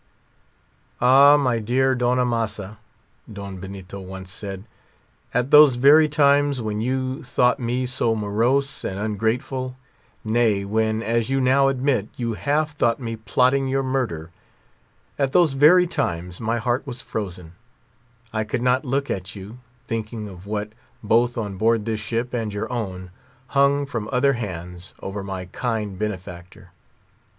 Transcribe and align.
"Ah, 0.99 1.37
my 1.37 1.59
dear 1.59 1.95
friend," 1.95 2.77
Don 3.31 3.59
Benito 3.59 3.99
once 3.99 4.31
said, 4.31 4.63
"at 5.31 5.51
those 5.51 5.75
very 5.75 6.09
times 6.09 6.59
when 6.59 6.81
you 6.81 7.21
thought 7.21 7.59
me 7.59 7.85
so 7.85 8.15
morose 8.15 8.83
and 8.83 8.97
ungrateful, 8.97 9.77
nay, 10.23 10.65
when, 10.65 11.03
as 11.03 11.29
you 11.29 11.39
now 11.39 11.67
admit, 11.67 12.09
you 12.17 12.33
half 12.33 12.75
thought 12.75 12.99
me 12.99 13.15
plotting 13.15 13.67
your 13.67 13.83
murder, 13.83 14.31
at 15.19 15.33
those 15.33 15.53
very 15.53 15.85
times 15.85 16.41
my 16.41 16.57
heart 16.57 16.87
was 16.87 17.03
frozen; 17.03 17.53
I 18.33 18.43
could 18.43 18.63
not 18.63 18.83
look 18.83 19.11
at 19.11 19.35
you, 19.35 19.59
thinking 19.85 20.27
of 20.27 20.47
what, 20.47 20.73
both 21.03 21.37
on 21.37 21.57
board 21.57 21.85
this 21.85 21.99
ship 21.99 22.33
and 22.33 22.51
your 22.51 22.73
own, 22.73 23.11
hung, 23.49 23.85
from 23.85 24.09
other 24.11 24.33
hands, 24.33 24.95
over 24.99 25.23
my 25.23 25.45
kind 25.45 25.99
benefactor. 25.99 26.71